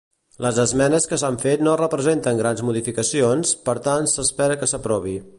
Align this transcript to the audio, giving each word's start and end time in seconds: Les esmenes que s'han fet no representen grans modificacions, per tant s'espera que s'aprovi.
Les 0.43 0.59
esmenes 0.61 1.03
que 1.11 1.19
s'han 1.23 1.35
fet 1.43 1.61
no 1.67 1.75
representen 1.81 2.39
grans 2.41 2.63
modificacions, 2.69 3.51
per 3.69 3.75
tant 3.89 4.09
s'espera 4.15 4.57
que 4.63 4.71
s'aprovi. 4.73 5.15